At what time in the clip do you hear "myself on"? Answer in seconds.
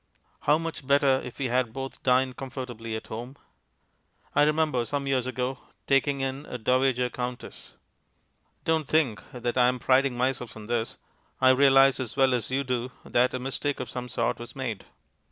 10.17-10.65